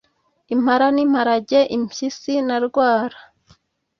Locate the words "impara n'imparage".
0.53-1.59